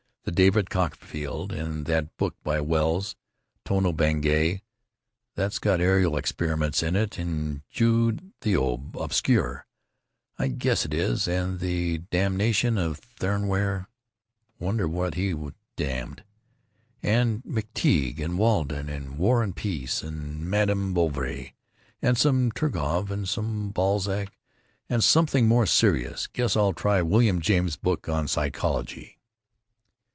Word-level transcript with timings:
There's 0.23 0.35
David 0.35 0.69
Copperfield, 0.69 1.51
and 1.51 1.85
that 1.87 2.15
book 2.15 2.35
by 2.43 2.61
Wells, 2.61 3.15
Tono 3.65 3.91
Bungay, 3.91 4.61
that's 5.33 5.57
got 5.57 5.81
aerial 5.81 6.15
experiments 6.15 6.83
in 6.83 6.95
it, 6.95 7.17
and 7.17 7.63
Jude 7.71 8.31
the 8.41 8.55
Ob—, 8.55 8.95
Obscure, 8.95 9.65
I 10.37 10.47
guess 10.49 10.85
it 10.85 10.93
is, 10.93 11.27
and 11.27 11.59
The 11.59 11.97
Damnation 12.11 12.77
of 12.77 12.99
Theron 12.99 13.47
Ware 13.47 13.89
(wonder 14.59 14.87
what 14.87 15.15
he 15.15 15.33
damned), 15.75 16.23
and 17.01 17.41
McTeague, 17.43 18.19
and 18.23 18.37
Walden, 18.37 18.89
and 18.89 19.17
War 19.17 19.41
and 19.41 19.55
Peace, 19.55 20.03
and 20.03 20.41
Madame 20.45 20.93
Bovary, 20.93 21.55
and 21.99 22.15
some 22.15 22.51
Turgenev 22.51 23.09
and 23.09 23.27
some 23.27 23.71
Balzac. 23.71 24.31
And 24.87 25.03
something 25.03 25.47
more 25.47 25.65
serious. 25.65 26.27
Guess 26.27 26.55
I'll 26.55 26.73
try 26.73 27.01
William 27.01 27.41
James's 27.41 27.75
book 27.75 28.07
on 28.07 28.27
psychology." 28.27 29.17